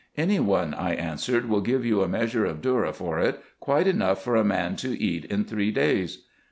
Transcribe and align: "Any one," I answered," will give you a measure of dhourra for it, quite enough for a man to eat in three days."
"Any 0.27 0.39
one," 0.39 0.73
I 0.73 0.95
answered," 0.95 1.45
will 1.47 1.61
give 1.61 1.85
you 1.85 2.01
a 2.01 2.07
measure 2.07 2.43
of 2.43 2.59
dhourra 2.59 2.91
for 2.95 3.19
it, 3.19 3.39
quite 3.59 3.85
enough 3.85 4.23
for 4.23 4.35
a 4.35 4.43
man 4.43 4.75
to 4.77 4.99
eat 4.99 5.25
in 5.25 5.43
three 5.45 5.69
days." 5.69 6.23